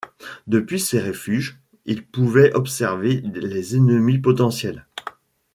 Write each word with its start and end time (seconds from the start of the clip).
Depuis 0.47 0.79
ces 0.79 0.99
refuges, 0.99 1.59
ils 1.85 2.03
pouvaient 2.03 2.55
observer 2.55 3.21
les 3.35 3.75
ennemis 3.75 4.17
potentiels. 4.17 4.87